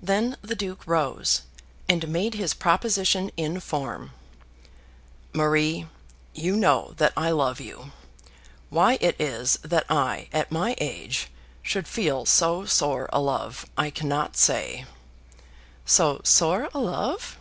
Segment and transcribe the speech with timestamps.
[0.00, 1.42] Then the Duke rose
[1.88, 4.12] and made his proposition in form.
[5.32, 5.88] "Marie,
[6.32, 7.90] you know that I love you.
[8.70, 11.28] Why it is that I at my age
[11.60, 14.84] should feel so sore a love, I cannot say."
[15.84, 17.36] "So sore a love!"